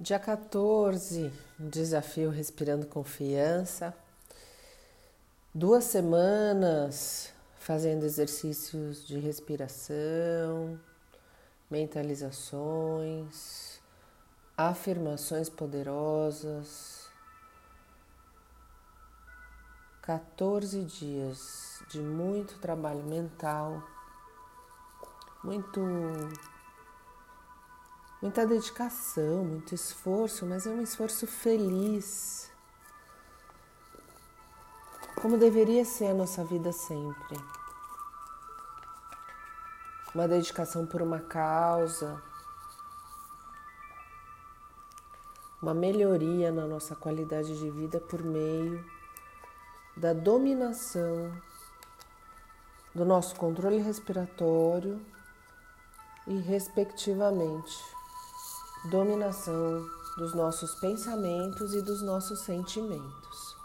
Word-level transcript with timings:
Dia 0.00 0.20
14, 0.20 1.32
desafio 1.58 2.30
respirando 2.30 2.86
confiança. 2.86 3.92
Duas 5.52 5.82
semanas 5.82 7.32
fazendo 7.58 8.04
exercícios 8.04 9.04
de 9.04 9.18
respiração, 9.18 10.78
mentalizações, 11.68 13.80
afirmações 14.56 15.48
poderosas. 15.48 17.08
14 20.02 20.84
dias 20.84 21.82
de 21.90 21.98
muito 21.98 22.56
trabalho 22.60 23.02
mental, 23.02 23.82
muito 25.42 25.80
muita 28.20 28.46
dedicação, 28.46 29.44
muito 29.44 29.74
esforço, 29.74 30.44
mas 30.44 30.66
é 30.66 30.70
um 30.70 30.82
esforço 30.82 31.26
feliz. 31.26 32.50
Como 35.20 35.36
deveria 35.36 35.84
ser 35.84 36.08
a 36.08 36.14
nossa 36.14 36.44
vida 36.44 36.72
sempre. 36.72 37.38
Uma 40.14 40.26
dedicação 40.26 40.86
por 40.86 41.02
uma 41.02 41.20
causa, 41.20 42.22
uma 45.60 45.74
melhoria 45.74 46.50
na 46.50 46.66
nossa 46.66 46.96
qualidade 46.96 47.58
de 47.58 47.70
vida 47.70 48.00
por 48.00 48.22
meio 48.22 48.84
da 49.96 50.12
dominação 50.12 51.32
do 52.94 53.04
nosso 53.04 53.34
controle 53.36 53.78
respiratório 53.78 55.00
e, 56.26 56.38
respectivamente, 56.38 57.97
dominação 58.88 59.86
dos 60.16 60.34
nossos 60.34 60.74
pensamentos 60.74 61.74
e 61.74 61.82
dos 61.82 62.02
nossos 62.02 62.40
sentimentos. 62.40 63.56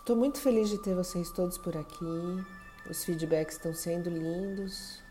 Estou 0.00 0.14
muito 0.14 0.38
feliz 0.38 0.68
de 0.68 0.78
ter 0.78 0.94
vocês 0.94 1.30
todos 1.30 1.56
por 1.56 1.76
aqui. 1.76 2.44
Os 2.90 3.04
feedbacks 3.04 3.56
estão 3.56 3.72
sendo 3.72 4.10
lindos. 4.10 5.02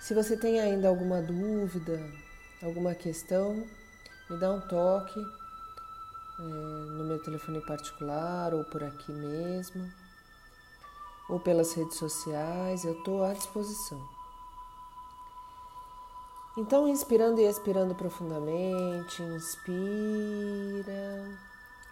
Se 0.00 0.14
você 0.14 0.36
tem 0.36 0.60
ainda 0.60 0.88
alguma 0.88 1.20
dúvida, 1.20 2.00
alguma 2.62 2.94
questão, 2.94 3.66
me 4.30 4.38
dá 4.38 4.50
um 4.50 4.60
toque 4.60 5.20
é, 6.38 6.42
no 6.42 7.04
meu 7.04 7.22
telefone 7.22 7.60
particular 7.60 8.54
ou 8.54 8.64
por 8.64 8.82
aqui 8.82 9.12
mesmo, 9.12 9.92
ou 11.28 11.38
pelas 11.38 11.74
redes 11.74 11.98
sociais, 11.98 12.84
eu 12.84 12.92
estou 12.94 13.22
à 13.22 13.34
disposição. 13.34 14.15
Então, 16.56 16.88
inspirando 16.88 17.38
e 17.38 17.44
expirando 17.44 17.94
profundamente, 17.94 19.22
inspira, 19.22 19.68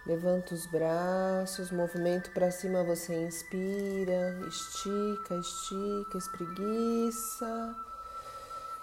levanta 0.06 0.54
os 0.54 0.64
braços, 0.64 1.70
movimento 1.70 2.30
para 2.30 2.50
cima, 2.50 2.82
você 2.82 3.14
inspira, 3.26 4.40
estica, 4.48 5.34
estica, 5.34 6.16
espreguiça, 6.16 7.76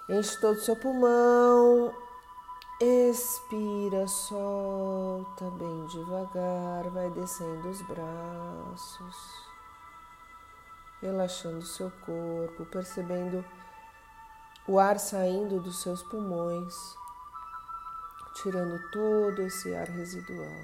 enche 0.08 0.40
todo 0.40 0.58
o 0.58 0.62
seu 0.62 0.76
pulmão, 0.76 1.92
expira, 2.80 4.08
solta 4.08 5.50
bem 5.50 5.86
devagar, 5.88 6.92
vai 6.92 7.10
descendo 7.10 7.68
os 7.68 7.82
braços, 7.88 9.16
relaxando 11.02 11.58
o 11.58 11.66
seu 11.66 11.92
corpo, 12.06 12.66
percebendo 12.66 13.44
o 14.68 14.78
ar 14.78 15.00
saindo 15.00 15.60
dos 15.60 15.82
seus 15.82 16.04
pulmões, 16.04 16.76
tirando 18.36 18.80
todo 18.92 19.42
esse 19.42 19.74
ar 19.74 19.88
residual. 19.88 20.64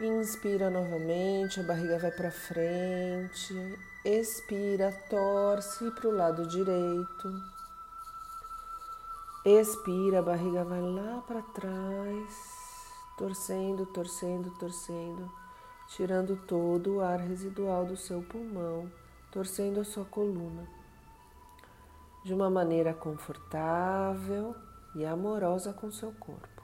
Inspira 0.00 0.70
novamente, 0.70 1.60
a 1.60 1.62
barriga 1.62 1.98
vai 1.98 2.10
para 2.10 2.30
frente. 2.30 3.54
Expira, 4.04 4.90
torce 5.08 5.90
para 5.92 6.08
o 6.08 6.16
lado 6.16 6.46
direito. 6.48 7.42
Expira, 9.44 10.20
a 10.20 10.22
barriga 10.22 10.64
vai 10.64 10.80
lá 10.80 11.22
para 11.26 11.42
trás, 11.42 12.34
torcendo, 13.18 13.86
torcendo, 13.86 14.50
torcendo, 14.58 15.30
tirando 15.88 16.36
todo 16.46 16.96
o 16.96 17.00
ar 17.00 17.20
residual 17.20 17.84
do 17.84 17.96
seu 17.96 18.22
pulmão 18.22 18.90
torcendo 19.32 19.80
a 19.80 19.84
sua 19.84 20.04
coluna 20.04 20.68
de 22.22 22.32
uma 22.32 22.50
maneira 22.50 22.92
confortável 22.92 24.54
e 24.94 25.04
amorosa 25.04 25.72
com 25.72 25.90
seu 25.90 26.12
corpo. 26.12 26.62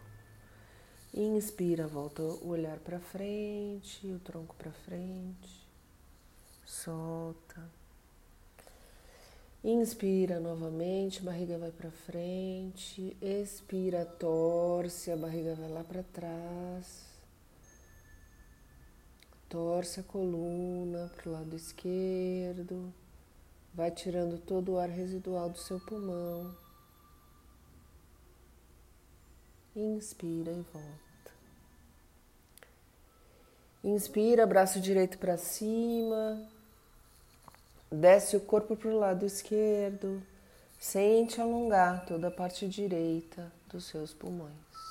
Inspira, 1.12 1.86
volta 1.86 2.22
o 2.22 2.48
olhar 2.50 2.78
para 2.78 3.00
frente, 3.00 4.06
o 4.06 4.18
tronco 4.20 4.54
para 4.54 4.70
frente. 4.70 5.66
Solta. 6.64 7.68
Inspira 9.64 10.38
novamente, 10.38 11.22
barriga 11.22 11.58
vai 11.58 11.72
para 11.72 11.90
frente. 11.90 13.16
Expira, 13.20 14.04
torce, 14.04 15.10
a 15.10 15.16
barriga 15.16 15.54
vai 15.54 15.70
lá 15.70 15.82
para 15.82 16.02
trás. 16.02 17.07
Torce 19.48 20.00
a 20.00 20.02
coluna 20.02 21.10
para 21.16 21.30
o 21.30 21.32
lado 21.32 21.56
esquerdo, 21.56 22.92
vai 23.72 23.90
tirando 23.90 24.38
todo 24.38 24.72
o 24.72 24.78
ar 24.78 24.90
residual 24.90 25.48
do 25.48 25.58
seu 25.58 25.80
pulmão. 25.80 26.54
Inspira 29.74 30.50
e 30.50 30.60
volta. 30.72 31.08
Inspira, 33.82 34.46
braço 34.46 34.80
direito 34.80 35.16
para 35.18 35.38
cima, 35.38 36.46
desce 37.90 38.36
o 38.36 38.40
corpo 38.40 38.76
para 38.76 38.90
o 38.90 38.98
lado 38.98 39.24
esquerdo, 39.24 40.22
sente 40.78 41.40
alongar 41.40 42.04
toda 42.04 42.28
a 42.28 42.30
parte 42.30 42.68
direita 42.68 43.50
dos 43.70 43.84
seus 43.84 44.12
pulmões. 44.12 44.87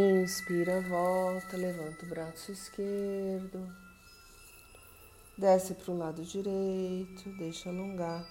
Inspira, 0.00 0.80
volta, 0.80 1.56
levanta 1.56 2.06
o 2.06 2.08
braço 2.08 2.52
esquerdo, 2.52 3.68
desce 5.36 5.74
para 5.74 5.90
o 5.90 5.98
lado 5.98 6.22
direito, 6.24 7.28
deixa 7.36 7.68
alongar 7.68 8.24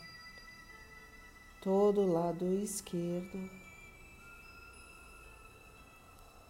todo 1.62 2.00
o 2.00 2.14
lado 2.14 2.46
esquerdo 2.64 3.50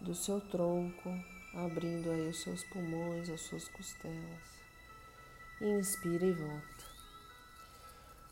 do 0.00 0.14
seu 0.14 0.40
tronco, 0.40 1.10
abrindo 1.52 2.12
aí 2.12 2.28
os 2.28 2.40
seus 2.40 2.62
pulmões, 2.62 3.28
as 3.28 3.40
suas 3.40 3.66
costelas. 3.66 4.62
Inspira 5.60 6.26
e 6.26 6.32
volta. 6.32 6.84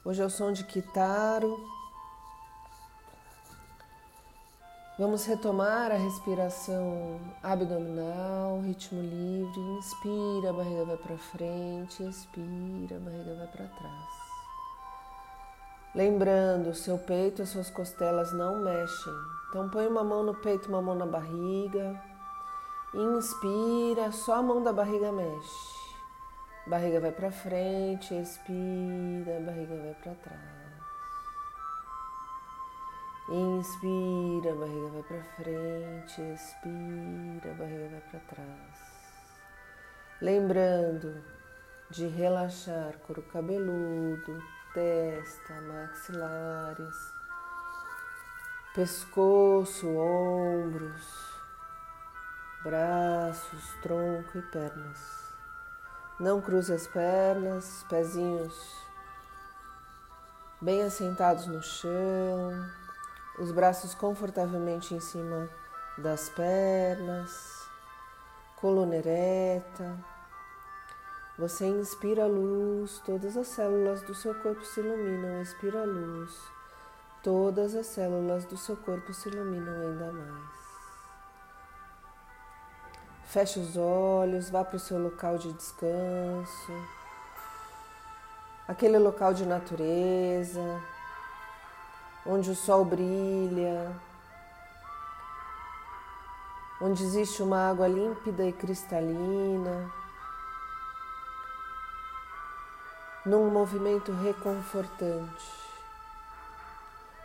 Hoje 0.04 0.22
é 0.22 0.24
o 0.24 0.30
som 0.30 0.53
de 0.53 0.62
Kitaro 0.62 1.58
Vamos 4.98 5.26
retomar 5.26 5.92
a 5.92 5.96
respiração 5.96 7.20
abdominal, 7.42 8.62
ritmo 8.62 9.02
livre. 9.02 9.60
Inspira, 9.60 10.48
a 10.48 10.52
barriga 10.54 10.84
vai 10.86 10.96
para 10.96 11.18
frente, 11.18 12.02
expira, 12.02 12.96
a 12.96 13.00
barriga 13.00 13.34
vai 13.34 13.46
para 13.46 13.66
trás. 13.66 14.26
Lembrando, 15.94 16.74
seu 16.74 16.96
peito 16.96 17.42
e 17.42 17.46
suas 17.46 17.68
costelas 17.68 18.32
não 18.32 18.64
mexem. 18.64 19.12
Então 19.50 19.68
põe 19.68 19.86
uma 19.86 20.02
mão 20.02 20.22
no 20.22 20.34
peito, 20.34 20.70
uma 20.70 20.80
mão 20.80 20.94
na 20.94 21.04
barriga. 21.04 22.02
Inspira, 22.94 24.10
só 24.12 24.36
a 24.36 24.42
mão 24.42 24.62
da 24.62 24.72
barriga 24.72 25.12
mexe. 25.12 25.76
Barriga 26.66 27.00
vai 27.00 27.12
para 27.12 27.30
frente, 27.30 28.15
expira, 28.15 29.41
barriga 29.44 29.76
vai 29.76 29.94
para 30.03 30.15
trás. 30.15 30.55
Inspira, 33.28 34.54
barriga 34.54 34.88
vai 34.88 35.02
para 35.02 35.22
frente, 35.34 36.22
expira, 36.32 37.54
barriga 37.54 37.88
vai 37.90 38.00
para 38.08 38.20
trás. 38.20 38.96
Lembrando 40.22 41.24
de 41.90 42.06
relaxar 42.06 42.96
couro 42.98 43.22
cabeludo, 43.22 44.40
testa, 44.72 45.60
maxilares, 45.62 46.94
pescoço, 48.72 49.88
ombros, 49.88 51.34
braços, 52.62 53.74
tronco 53.82 54.38
e 54.38 54.42
pernas. 54.42 55.32
Não 56.20 56.40
cruze 56.40 56.72
as 56.72 56.86
pernas, 56.86 57.84
pezinhos 57.88 58.86
bem 60.62 60.84
assentados 60.84 61.48
no 61.48 61.60
chão 61.60 62.85
os 63.38 63.53
braços 63.53 63.94
confortavelmente 63.94 64.94
em 64.94 65.00
cima 65.00 65.48
das 65.98 66.28
pernas, 66.28 67.66
coluna 68.56 68.97
ereta. 68.97 69.97
Você 71.38 71.66
inspira 71.66 72.24
a 72.24 72.27
luz, 72.27 73.03
todas 73.04 73.36
as 73.36 73.48
células 73.48 74.00
do 74.03 74.15
seu 74.15 74.34
corpo 74.36 74.65
se 74.65 74.80
iluminam, 74.80 75.42
expira 75.42 75.83
a 75.83 75.84
luz, 75.84 76.34
todas 77.22 77.74
as 77.74 77.86
células 77.86 78.47
do 78.47 78.56
seu 78.56 78.77
corpo 78.77 79.12
se 79.12 79.28
iluminam 79.28 79.80
ainda 79.80 80.12
mais. 80.12 80.56
Feche 83.27 83.60
os 83.60 83.77
olhos, 83.77 84.48
vá 84.48 84.65
para 84.65 84.77
o 84.77 84.80
seu 84.80 84.98
local 84.98 85.36
de 85.36 85.53
descanso, 85.53 86.72
aquele 88.66 88.98
local 88.98 89.34
de 89.34 89.44
natureza, 89.44 90.80
onde 92.26 92.50
o 92.50 92.54
sol 92.56 92.84
brilha, 92.84 93.94
onde 96.80 97.02
existe 97.02 97.42
uma 97.42 97.70
água 97.70 97.86
límpida 97.86 98.44
e 98.44 98.52
cristalina. 98.52 99.90
num 103.26 103.50
movimento 103.50 104.12
reconfortante. 104.12 105.52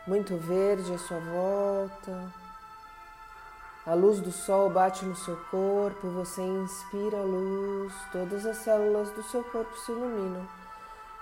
Muito 0.07 0.35
verde 0.35 0.91
à 0.91 0.97
sua 0.97 1.19
volta. 1.19 2.33
A 3.85 3.93
luz 3.93 4.19
do 4.19 4.31
sol 4.31 4.71
bate 4.71 5.05
no 5.05 5.15
seu 5.15 5.37
corpo, 5.51 6.09
você 6.09 6.41
inspira 6.41 7.17
a 7.17 7.23
luz, 7.23 7.93
todas 8.11 8.47
as 8.47 8.57
células 8.57 9.11
do 9.11 9.21
seu 9.23 9.43
corpo 9.43 9.77
se 9.77 9.91
iluminam. 9.91 10.47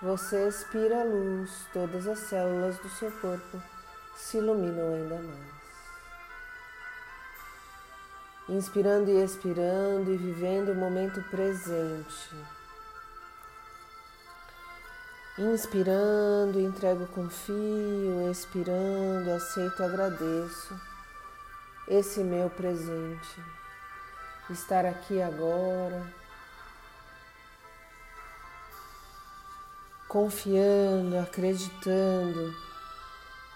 Você 0.01 0.48
expira 0.48 1.01
a 1.01 1.04
luz, 1.04 1.68
todas 1.74 2.07
as 2.07 2.19
células 2.19 2.78
do 2.80 2.88
seu 2.90 3.12
corpo 3.19 3.62
se 4.16 4.38
iluminam 4.38 4.94
ainda 4.94 5.16
mais. 5.16 5.60
Inspirando 8.48 9.10
e 9.10 9.22
expirando 9.22 10.13
e 10.13 10.16
vivendo 10.16 10.69
o 10.72 10.75
momento 10.75 11.22
presente. 11.30 12.34
Inspirando, 15.38 16.62
entrego, 16.62 17.06
confio, 17.07 18.31
expirando, 18.31 19.31
aceito, 19.31 19.84
agradeço 19.84 20.80
esse 21.90 22.24
meu 22.24 22.50
presente. 22.50 23.44
Estar 24.50 24.86
aqui 24.86 25.22
agora, 25.22 26.19
confiando, 30.09 31.19
acreditando, 31.19 32.51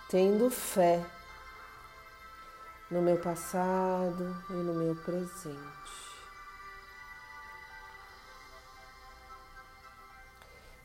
tendo 0.08 0.52
fé 0.52 1.04
no 2.92 3.02
meu 3.02 3.18
passado 3.18 4.38
e 4.52 4.54
no 4.54 4.76
meu 4.76 4.96
presente. 4.96 5.58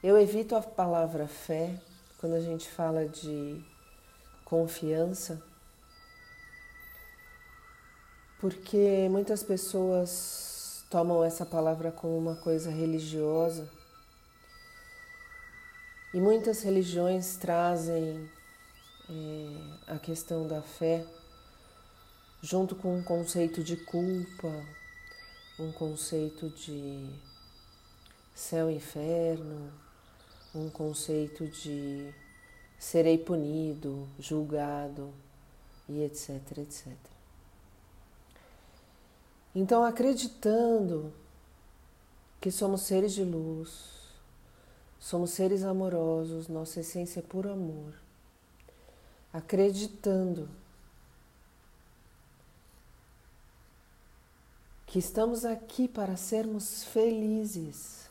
Eu 0.03 0.19
evito 0.19 0.57
a 0.57 0.63
palavra 0.63 1.29
fé 1.29 1.79
quando 2.17 2.33
a 2.33 2.41
gente 2.41 2.67
fala 2.71 3.07
de 3.07 3.63
confiança, 4.47 5.43
porque 8.41 9.07
muitas 9.11 9.43
pessoas 9.43 10.83
tomam 10.89 11.23
essa 11.23 11.45
palavra 11.45 11.93
como 11.93 12.17
uma 12.17 12.37
coisa 12.37 12.71
religiosa 12.71 13.78
e 16.13 16.21
muitas 16.21 16.63
religiões 16.63 17.37
trazem 17.37 18.31
é, 19.11 19.93
a 19.93 19.99
questão 19.99 20.47
da 20.47 20.63
fé 20.63 21.05
junto 22.41 22.75
com 22.77 22.97
um 22.97 23.03
conceito 23.03 23.63
de 23.63 23.77
culpa, 23.77 24.53
um 25.59 25.73
conceito 25.73 26.49
de 26.51 27.11
céu 28.35 28.71
e 28.71 28.77
inferno, 28.77 29.73
um 30.55 30.71
conceito 30.71 31.47
de 31.49 32.15
serei 32.79 33.19
punido, 33.19 34.09
julgado 34.19 35.13
e 35.89 36.03
etc, 36.03 36.59
etc. 36.59 36.93
Então, 39.55 39.83
acreditando 39.85 41.13
que 42.41 42.51
somos 42.51 42.83
seres 42.83 43.13
de 43.13 43.25
luz, 43.25 43.98
somos 45.09 45.31
seres 45.31 45.65
amorosos, 45.65 46.49
nossa 46.49 46.81
essência 46.81 47.21
é 47.21 47.23
puro 47.23 47.51
amor, 47.51 47.95
acreditando 49.33 50.51
que 54.87 54.99
estamos 54.99 55.47
aqui 55.47 55.89
para 55.89 56.15
sermos 56.15 56.85
felizes 56.85 58.11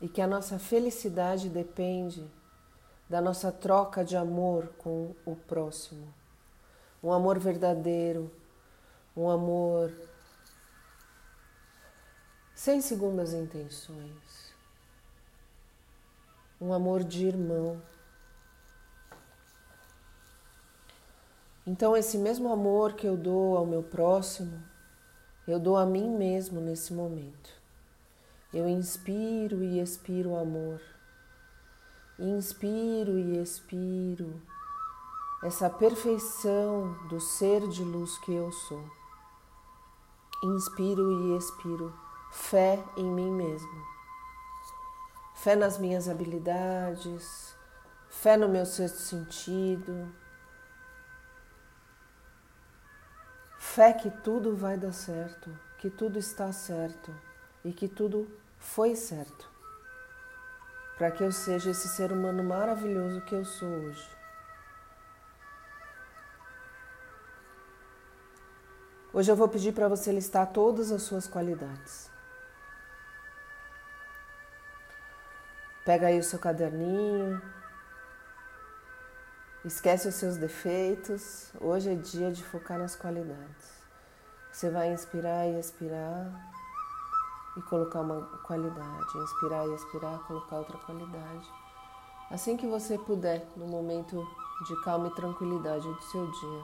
e 0.00 0.08
que 0.08 0.22
a 0.22 0.26
nossa 0.26 0.58
felicidade 0.58 1.50
depende 1.50 2.26
da 3.06 3.20
nossa 3.20 3.52
troca 3.52 4.02
de 4.02 4.16
amor 4.16 4.68
com 4.78 5.14
o 5.26 5.36
próximo. 5.36 6.10
Um 7.02 7.12
amor 7.12 7.38
verdadeiro, 7.38 8.32
um 9.14 9.28
amor 9.28 9.92
sem 12.54 12.80
segundas 12.80 13.34
intenções, 13.34 14.55
um 16.60 16.72
amor 16.72 17.04
de 17.04 17.26
irmão. 17.26 17.80
Então, 21.66 21.96
esse 21.96 22.16
mesmo 22.16 22.50
amor 22.52 22.92
que 22.92 23.06
eu 23.06 23.16
dou 23.16 23.56
ao 23.56 23.66
meu 23.66 23.82
próximo, 23.82 24.62
eu 25.46 25.58
dou 25.58 25.76
a 25.76 25.84
mim 25.84 26.08
mesmo 26.08 26.60
nesse 26.60 26.92
momento. 26.92 27.50
Eu 28.54 28.68
inspiro 28.68 29.62
e 29.62 29.80
expiro 29.80 30.36
amor. 30.36 30.80
Inspiro 32.18 33.18
e 33.18 33.38
expiro 33.38 34.40
essa 35.42 35.68
perfeição 35.68 36.96
do 37.08 37.20
ser 37.20 37.68
de 37.68 37.82
luz 37.82 38.16
que 38.18 38.32
eu 38.32 38.50
sou. 38.50 38.84
Inspiro 40.42 41.12
e 41.12 41.36
expiro 41.36 41.92
fé 42.30 42.82
em 42.96 43.04
mim 43.04 43.30
mesmo. 43.30 43.95
Fé 45.46 45.54
nas 45.54 45.78
minhas 45.78 46.08
habilidades, 46.08 47.54
fé 48.08 48.36
no 48.36 48.48
meu 48.48 48.66
sexto 48.66 48.98
sentido. 48.98 50.12
Fé 53.56 53.92
que 53.92 54.10
tudo 54.10 54.56
vai 54.56 54.76
dar 54.76 54.90
certo, 54.90 55.56
que 55.78 55.88
tudo 55.88 56.18
está 56.18 56.50
certo 56.50 57.14
e 57.64 57.72
que 57.72 57.86
tudo 57.86 58.28
foi 58.58 58.96
certo 58.96 59.48
para 60.98 61.12
que 61.12 61.22
eu 61.22 61.30
seja 61.30 61.70
esse 61.70 61.86
ser 61.90 62.10
humano 62.10 62.42
maravilhoso 62.42 63.20
que 63.20 63.36
eu 63.36 63.44
sou 63.44 63.68
hoje. 63.68 64.10
Hoje 69.12 69.30
eu 69.30 69.36
vou 69.36 69.48
pedir 69.48 69.72
para 69.72 69.86
você 69.86 70.10
listar 70.10 70.52
todas 70.52 70.90
as 70.90 71.02
suas 71.02 71.28
qualidades. 71.28 72.15
Pega 75.86 76.08
aí 76.08 76.18
o 76.18 76.24
seu 76.24 76.40
caderninho. 76.40 77.40
Esquece 79.64 80.08
os 80.08 80.16
seus 80.16 80.36
defeitos. 80.36 81.52
Hoje 81.60 81.92
é 81.92 81.94
dia 81.94 82.32
de 82.32 82.42
focar 82.42 82.76
nas 82.76 82.96
qualidades. 82.96 83.86
Você 84.50 84.68
vai 84.68 84.92
inspirar 84.92 85.46
e 85.46 85.60
expirar 85.60 86.50
e 87.56 87.62
colocar 87.62 88.00
uma 88.00 88.20
qualidade, 88.42 89.16
inspirar 89.16 89.64
e 89.68 89.74
expirar, 89.76 90.18
colocar 90.26 90.56
outra 90.56 90.76
qualidade. 90.78 91.48
Assim 92.32 92.56
que 92.56 92.66
você 92.66 92.98
puder, 92.98 93.46
no 93.56 93.68
momento 93.68 94.26
de 94.66 94.82
calma 94.82 95.06
e 95.06 95.14
tranquilidade 95.14 95.86
do 95.86 96.02
seu 96.02 96.28
dia. 96.28 96.62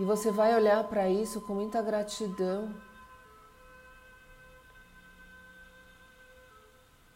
E 0.00 0.04
você 0.04 0.32
vai 0.32 0.56
olhar 0.56 0.82
para 0.88 1.08
isso 1.08 1.40
com 1.42 1.54
muita 1.54 1.80
gratidão 1.80 2.74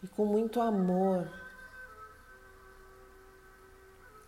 e 0.05 0.09
com 0.09 0.27
muito 0.27 0.61
amor. 0.61 1.27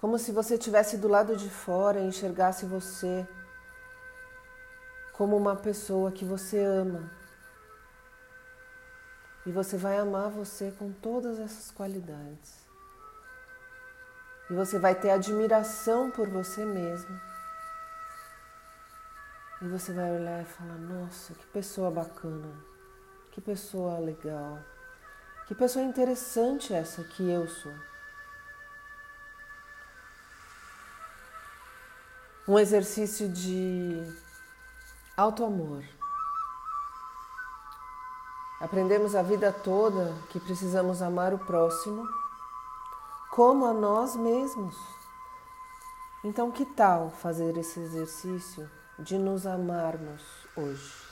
Como 0.01 0.19
se 0.19 0.33
você 0.33 0.55
estivesse 0.55 0.97
do 0.97 1.07
lado 1.07 1.37
de 1.37 1.51
fora 1.51 2.01
e 2.01 2.07
enxergasse 2.07 2.65
você 2.65 3.29
como 5.13 5.37
uma 5.37 5.55
pessoa 5.55 6.11
que 6.11 6.25
você 6.25 6.59
ama 6.65 7.11
e 9.45 9.53
você 9.53 9.77
vai 9.77 9.99
amar 9.99 10.31
você 10.31 10.73
com 10.79 10.91
todas 10.93 11.39
essas 11.39 11.71
qualidades. 11.71 12.67
E 14.49 14.55
você 14.55 14.79
vai 14.79 14.95
ter 14.95 15.11
admiração 15.11 16.11
por 16.11 16.29
você 16.29 16.65
mesmo. 16.65 17.21
E 19.61 19.69
você 19.69 19.93
vai 19.93 20.11
olhar 20.11 20.43
e 20.43 20.47
falar: 20.47 20.79
Nossa, 20.79 21.35
que 21.35 21.47
pessoa 21.47 21.91
bacana, 21.91 22.53
que 23.33 23.41
pessoa 23.41 23.99
legal, 23.99 24.59
que 25.47 25.55
pessoa 25.55 25.85
interessante 25.85 26.75
essa 26.75 27.05
que 27.05 27.29
eu 27.31 27.49
sou. 27.49 27.73
Um 32.49 32.59
exercício 32.59 33.29
de 33.29 34.03
auto-amor. 35.17 35.85
Aprendemos 38.61 39.15
a 39.15 39.23
vida 39.23 39.53
toda 39.53 40.15
que 40.31 40.41
precisamos 40.41 41.03
amar 41.03 41.35
o 41.35 41.39
próximo 41.39 42.09
como 43.31 43.67
a 43.67 43.73
nós 43.73 44.17
mesmos. 44.17 44.75
Então, 46.25 46.51
que 46.51 46.65
tal 46.65 47.11
fazer 47.11 47.57
esse 47.57 47.79
exercício 47.79 48.69
de 48.99 49.19
nos 49.19 49.47
amarmos 49.47 50.23
hoje? 50.57 51.06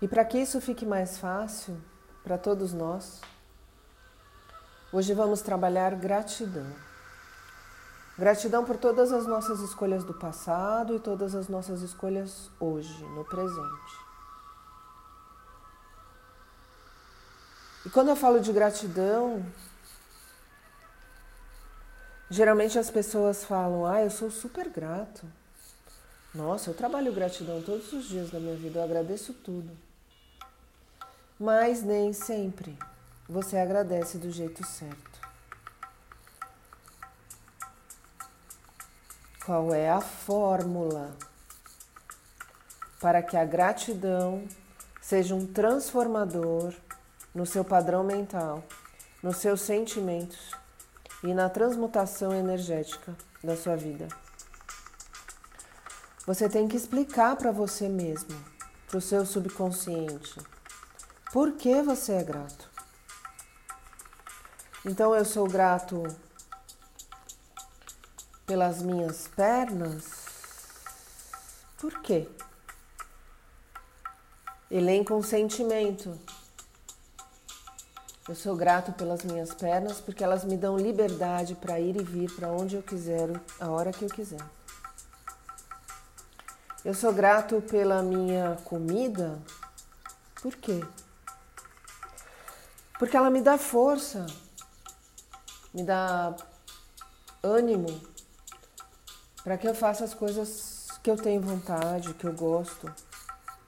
E 0.00 0.06
para 0.06 0.24
que 0.24 0.38
isso 0.38 0.60
fique 0.60 0.86
mais 0.86 1.18
fácil 1.18 1.80
para 2.22 2.38
todos 2.38 2.72
nós, 2.72 3.20
hoje 4.92 5.12
vamos 5.12 5.42
trabalhar 5.42 5.94
gratidão. 5.96 6.72
Gratidão 8.16 8.64
por 8.64 8.76
todas 8.76 9.12
as 9.12 9.26
nossas 9.26 9.60
escolhas 9.60 10.04
do 10.04 10.14
passado 10.14 10.94
e 10.94 11.00
todas 11.00 11.34
as 11.34 11.48
nossas 11.48 11.82
escolhas 11.82 12.50
hoje, 12.60 13.04
no 13.06 13.24
presente. 13.24 14.08
E 17.86 17.90
quando 17.90 18.08
eu 18.08 18.16
falo 18.16 18.40
de 18.40 18.52
gratidão, 18.52 19.44
geralmente 22.28 22.78
as 22.78 22.90
pessoas 22.90 23.44
falam: 23.44 23.86
Ah, 23.86 24.02
eu 24.02 24.10
sou 24.10 24.30
super 24.30 24.68
grato. 24.68 25.24
Nossa, 26.34 26.70
eu 26.70 26.74
trabalho 26.74 27.12
gratidão 27.12 27.62
todos 27.62 27.92
os 27.92 28.04
dias 28.04 28.30
da 28.30 28.38
minha 28.38 28.56
vida, 28.56 28.80
eu 28.80 28.84
agradeço 28.84 29.32
tudo. 29.32 29.87
Mas 31.38 31.82
nem 31.82 32.12
sempre 32.12 32.76
você 33.28 33.56
agradece 33.58 34.18
do 34.18 34.30
jeito 34.30 34.66
certo. 34.66 35.08
qual 39.48 39.72
é 39.72 39.88
a 39.88 39.98
fórmula 39.98 41.16
para 43.00 43.22
que 43.22 43.34
a 43.34 43.46
gratidão 43.46 44.46
seja 45.00 45.34
um 45.34 45.46
transformador 45.46 46.74
no 47.34 47.46
seu 47.46 47.64
padrão 47.64 48.04
mental, 48.04 48.62
nos 49.22 49.38
seus 49.38 49.62
sentimentos 49.62 50.50
e 51.24 51.32
na 51.32 51.48
transmutação 51.48 52.34
energética 52.34 53.16
da 53.42 53.56
sua 53.56 53.74
vida. 53.74 54.08
Você 56.26 56.46
tem 56.46 56.68
que 56.68 56.76
explicar 56.76 57.34
para 57.36 57.50
você 57.50 57.88
mesmo, 57.88 58.38
para 58.86 58.98
o 58.98 59.00
seu 59.00 59.24
subconsciente, 59.24 60.38
por 61.32 61.52
que 61.52 61.82
você 61.82 62.12
é 62.12 62.24
grato. 62.24 62.70
Então 64.84 65.14
eu 65.14 65.24
sou 65.24 65.46
grato 65.46 66.02
pelas 68.46 68.80
minhas 68.80 69.28
pernas. 69.28 70.04
Por 71.78 72.00
quê? 72.00 72.26
Elenco 74.70 75.14
um 75.14 75.22
sentimento. 75.22 76.18
Eu 78.26 78.34
sou 78.34 78.56
grato 78.56 78.92
pelas 78.92 79.22
minhas 79.22 79.52
pernas 79.52 80.00
porque 80.00 80.24
elas 80.24 80.44
me 80.44 80.56
dão 80.56 80.76
liberdade 80.76 81.54
para 81.54 81.78
ir 81.78 81.96
e 81.96 82.04
vir 82.04 82.30
para 82.34 82.48
onde 82.48 82.76
eu 82.76 82.82
quiser, 82.82 83.28
a 83.60 83.68
hora 83.68 83.92
que 83.92 84.04
eu 84.04 84.08
quiser. 84.08 84.44
Eu 86.84 86.94
sou 86.94 87.12
grato 87.12 87.60
pela 87.60 88.02
minha 88.02 88.56
comida. 88.64 89.38
Por 90.40 90.54
quê? 90.56 90.82
Porque 92.98 93.16
ela 93.16 93.30
me 93.30 93.40
dá 93.40 93.56
força, 93.56 94.26
me 95.72 95.84
dá 95.84 96.34
ânimo, 97.42 98.00
para 99.44 99.56
que 99.56 99.68
eu 99.68 99.74
faça 99.74 100.04
as 100.04 100.12
coisas 100.12 100.88
que 101.02 101.10
eu 101.10 101.16
tenho 101.16 101.40
vontade, 101.40 102.12
que 102.14 102.26
eu 102.26 102.32
gosto, 102.32 102.92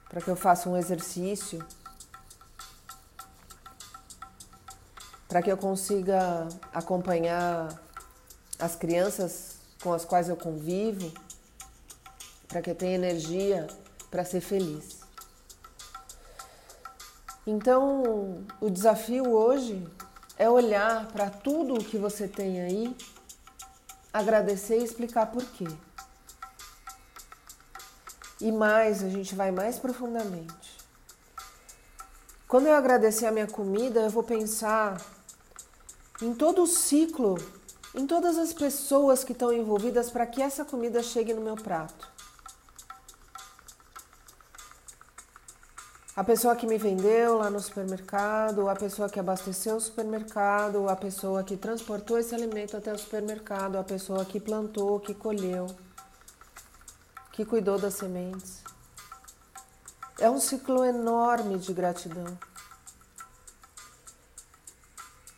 para 0.09 0.21
que 0.21 0.27
eu 0.27 0.35
faça 0.35 0.69
um 0.69 0.75
exercício, 0.75 1.65
para 5.27 5.41
que 5.41 5.49
eu 5.49 5.57
consiga 5.57 6.47
acompanhar 6.73 7.69
as 8.59 8.75
crianças 8.75 9.55
com 9.81 9.93
as 9.93 10.03
quais 10.03 10.27
eu 10.27 10.35
convivo, 10.35 11.11
para 12.49 12.61
que 12.61 12.69
eu 12.69 12.75
tenha 12.75 12.95
energia 12.95 13.65
para 14.11 14.25
ser 14.25 14.41
feliz. 14.41 15.00
Então, 17.45 18.45
o 18.59 18.69
desafio 18.69 19.31
hoje 19.31 19.87
é 20.37 20.49
olhar 20.49 21.07
para 21.07 21.29
tudo 21.29 21.75
o 21.75 21.83
que 21.83 21.97
você 21.97 22.27
tem 22.27 22.61
aí 22.61 22.95
agradecer 24.13 24.79
e 24.79 24.83
explicar 24.83 25.27
por 25.27 25.43
quê. 25.43 25.67
E 28.39 28.51
mais, 28.51 29.03
a 29.03 29.09
gente 29.09 29.35
vai 29.35 29.51
mais 29.51 29.79
profundamente. 29.79 30.77
Quando 32.47 32.67
eu 32.67 32.75
agradecer 32.75 33.27
a 33.27 33.31
minha 33.31 33.47
comida, 33.47 34.01
eu 34.01 34.09
vou 34.09 34.23
pensar 34.23 35.01
em 36.21 36.33
todo 36.33 36.63
o 36.63 36.67
ciclo, 36.67 37.37
em 37.95 38.05
todas 38.05 38.37
as 38.37 38.51
pessoas 38.51 39.23
que 39.23 39.31
estão 39.31 39.53
envolvidas 39.53 40.09
para 40.09 40.25
que 40.25 40.41
essa 40.41 40.65
comida 40.65 41.01
chegue 41.01 41.33
no 41.33 41.41
meu 41.41 41.55
prato. 41.55 42.10
A 46.13 46.25
pessoa 46.25 46.57
que 46.57 46.67
me 46.67 46.77
vendeu 46.77 47.37
lá 47.37 47.49
no 47.49 47.61
supermercado, 47.61 48.67
a 48.67 48.75
pessoa 48.75 49.09
que 49.09 49.17
abasteceu 49.17 49.77
o 49.77 49.79
supermercado, 49.79 50.89
a 50.89 50.95
pessoa 50.95 51.41
que 51.41 51.55
transportou 51.55 52.19
esse 52.19 52.35
alimento 52.35 52.75
até 52.75 52.91
o 52.91 52.97
supermercado, 52.97 53.77
a 53.77 53.83
pessoa 53.83 54.25
que 54.25 54.37
plantou, 54.37 54.99
que 54.99 55.13
colheu, 55.13 55.67
que 57.31 57.45
cuidou 57.45 57.79
das 57.79 57.93
sementes. 57.93 58.61
É 60.19 60.29
um 60.29 60.37
ciclo 60.37 60.83
enorme 60.83 61.57
de 61.57 61.73
gratidão. 61.73 62.37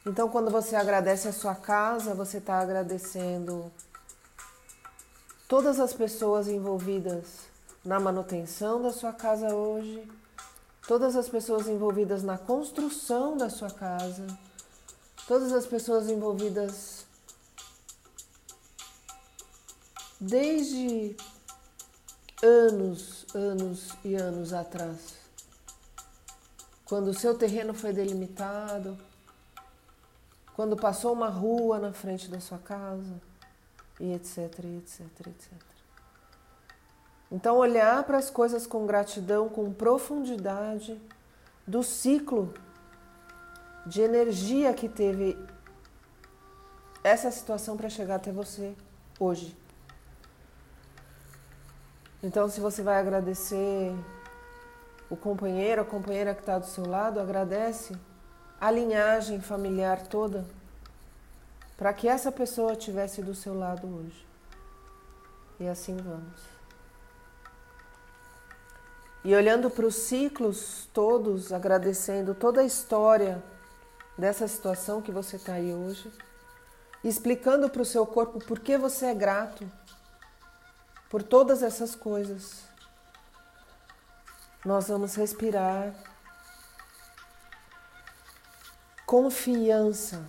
Então, 0.04 0.28
quando 0.28 0.50
você 0.50 0.76
agradece 0.76 1.28
a 1.28 1.34
sua 1.34 1.54
casa, 1.54 2.16
você 2.16 2.40
está 2.40 2.58
agradecendo 2.58 3.72
todas 5.48 5.80
as 5.80 5.94
pessoas 5.94 6.48
envolvidas 6.48 7.42
na 7.86 8.00
manutenção 8.00 8.82
da 8.82 8.92
sua 8.92 9.14
casa 9.14 9.54
hoje 9.54 10.23
todas 10.88 11.16
as 11.16 11.30
pessoas 11.30 11.68
envolvidas 11.68 12.24
na 12.24 12.38
construção 12.38 13.38
da 13.38 13.50
sua 13.50 13.72
casa, 13.72 14.28
todas 15.28 15.52
as 15.52 15.66
pessoas 15.66 16.10
envolvidas 16.10 17.06
desde 20.20 21.16
anos, 22.42 23.26
anos 23.34 23.90
e 24.04 24.16
anos 24.16 24.54
atrás, 24.54 25.16
quando 26.86 27.08
o 27.08 27.14
seu 27.14 27.38
terreno 27.38 27.74
foi 27.74 27.94
delimitado, 27.94 28.98
quando 30.54 30.76
passou 30.76 31.14
uma 31.14 31.30
rua 31.30 31.80
na 31.80 31.94
frente 31.94 32.30
da 32.30 32.40
sua 32.40 32.60
casa, 32.60 33.22
e 34.00 34.12
etc, 34.12 34.60
etc, 34.60 35.28
etc. 35.28 35.52
Então, 37.34 37.58
olhar 37.58 38.04
para 38.04 38.20
as 38.20 38.30
coisas 38.30 38.68
com 38.68 38.86
gratidão, 38.86 39.50
com 39.50 39.74
profundidade 39.74 41.02
do 41.66 41.82
ciclo 41.82 42.54
de 43.88 44.02
energia 44.02 44.72
que 44.72 44.88
teve 44.88 45.36
essa 47.04 47.32
situação 47.32 47.76
para 47.76 47.90
chegar 47.90 48.18
até 48.18 48.32
você 48.32 48.76
hoje. 49.20 49.58
Então, 52.22 52.48
se 52.48 52.60
você 52.60 52.84
vai 52.84 53.00
agradecer 53.00 53.96
o 55.10 55.18
companheiro, 55.18 55.82
a 55.82 55.86
companheira 55.86 56.36
que 56.36 56.42
está 56.42 56.60
do 56.60 56.68
seu 56.68 56.88
lado, 56.88 57.20
agradece 57.20 57.96
a 58.62 58.70
linhagem 58.70 59.42
familiar 59.42 60.06
toda 60.06 60.46
para 61.76 61.92
que 61.94 62.08
essa 62.08 62.32
pessoa 62.32 62.74
estivesse 62.74 63.24
do 63.24 63.34
seu 63.34 63.58
lado 63.58 63.88
hoje. 63.88 64.24
E 65.60 65.68
assim 65.68 65.98
vamos. 65.98 66.53
E 69.24 69.34
olhando 69.34 69.70
para 69.70 69.86
os 69.86 69.96
ciclos 69.96 70.90
todos, 70.94 71.54
agradecendo 71.54 72.36
toda 72.36 72.60
a 72.60 72.66
história 72.66 73.42
dessa 74.18 74.48
situação 74.48 75.02
que 75.02 75.12
você 75.12 75.38
está 75.38 75.54
aí 75.54 75.74
hoje, 75.74 76.12
explicando 77.04 77.70
para 77.70 77.82
o 77.82 77.86
seu 77.86 78.06
corpo 78.06 78.40
por 78.40 78.60
que 78.60 78.78
você 78.78 79.08
é 79.08 79.14
grato 79.14 79.70
por 81.10 81.24
todas 81.24 81.64
essas 81.64 81.96
coisas. 81.96 82.64
Nós 84.66 84.88
vamos 84.90 85.16
respirar 85.16 85.94
confiança 89.06 90.26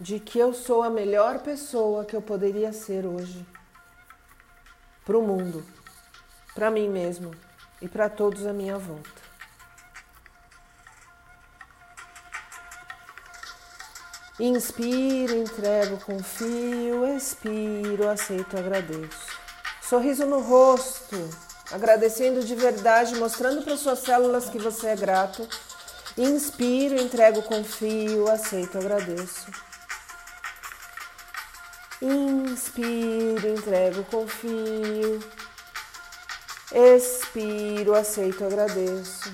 de 0.00 0.20
que 0.20 0.38
eu 0.38 0.54
sou 0.54 0.82
a 0.82 0.88
melhor 0.88 1.40
pessoa 1.40 2.04
que 2.04 2.14
eu 2.14 2.22
poderia 2.22 2.72
ser 2.72 3.04
hoje 3.04 3.44
para 5.04 5.18
o 5.18 5.22
mundo 5.22 5.64
para 6.58 6.72
mim 6.72 6.88
mesmo 6.88 7.32
e 7.80 7.86
para 7.86 8.08
todos 8.08 8.44
à 8.44 8.52
minha 8.52 8.76
volta. 8.76 9.22
Inspiro, 14.40 15.36
entrego, 15.36 15.98
confio, 15.98 17.16
expiro, 17.16 18.08
aceito, 18.08 18.58
agradeço. 18.58 19.38
Sorriso 19.80 20.26
no 20.26 20.40
rosto, 20.40 21.30
agradecendo 21.70 22.42
de 22.42 22.56
verdade, 22.56 23.14
mostrando 23.14 23.62
para 23.62 23.76
suas 23.76 24.00
células 24.00 24.50
que 24.50 24.58
você 24.58 24.88
é 24.88 24.96
grato. 24.96 25.48
Inspiro, 26.16 27.00
entrego, 27.00 27.40
confio, 27.42 28.28
aceito, 28.28 28.78
agradeço. 28.78 29.46
Inspiro, 32.02 33.46
entrego, 33.46 34.02
confio. 34.06 35.20
Expiro, 36.70 37.94
aceito, 37.94 38.44
agradeço. 38.44 39.32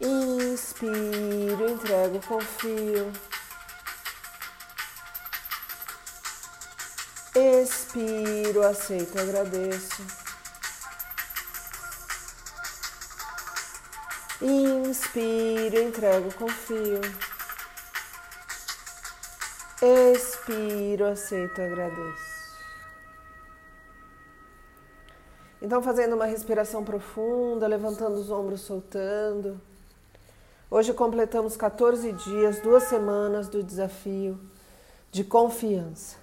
Inspiro, 0.00 1.68
entrego, 1.68 2.20
confio. 2.26 3.12
Expiro, 7.34 8.62
aceito, 8.62 9.18
agradeço. 9.18 10.06
Inspiro, 14.40 15.82
entrego, 15.82 16.32
confio. 16.34 17.00
Expiro, 19.82 21.06
aceito, 21.06 21.60
agradeço. 21.60 22.33
Então, 25.64 25.80
fazendo 25.80 26.14
uma 26.14 26.26
respiração 26.26 26.84
profunda, 26.84 27.66
levantando 27.66 28.16
os 28.18 28.30
ombros, 28.30 28.60
soltando. 28.60 29.58
Hoje 30.70 30.92
completamos 30.92 31.56
14 31.56 32.12
dias, 32.12 32.60
duas 32.60 32.82
semanas 32.82 33.48
do 33.48 33.62
desafio 33.62 34.38
de 35.10 35.24
confiança. 35.24 36.18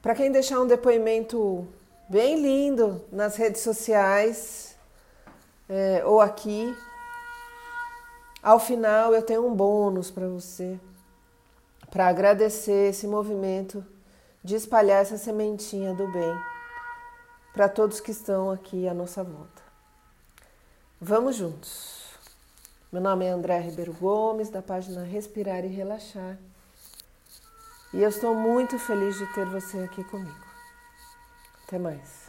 Para 0.00 0.14
quem 0.14 0.30
deixar 0.30 0.60
um 0.60 0.66
depoimento 0.68 1.66
bem 2.08 2.40
lindo 2.40 3.02
nas 3.10 3.34
redes 3.34 3.60
sociais 3.60 4.76
é, 5.68 6.04
ou 6.04 6.20
aqui, 6.20 6.72
ao 8.40 8.60
final 8.60 9.12
eu 9.12 9.22
tenho 9.22 9.44
um 9.44 9.52
bônus 9.52 10.08
para 10.08 10.28
você, 10.28 10.78
para 11.90 12.06
agradecer 12.06 12.90
esse 12.90 13.08
movimento 13.08 13.84
de 14.44 14.54
espalhar 14.54 15.00
essa 15.00 15.16
sementinha 15.16 15.94
do 15.94 16.06
bem 16.12 16.38
para 17.54 17.66
todos 17.66 17.98
que 17.98 18.10
estão 18.10 18.50
aqui 18.50 18.86
à 18.86 18.92
nossa 18.92 19.24
volta. 19.24 19.62
Vamos 21.00 21.36
juntos. 21.36 22.12
Meu 22.92 23.00
nome 23.00 23.24
é 23.24 23.30
André 23.30 23.58
Ribeiro 23.58 23.94
Gomes, 23.94 24.50
da 24.50 24.60
página 24.60 25.02
Respirar 25.02 25.64
e 25.64 25.68
Relaxar. 25.68 26.38
E 27.94 28.02
eu 28.02 28.08
estou 28.08 28.34
muito 28.34 28.78
feliz 28.78 29.16
de 29.16 29.26
ter 29.32 29.46
você 29.46 29.78
aqui 29.78 30.04
comigo. 30.04 30.44
Até 31.66 31.78
mais. 31.78 32.23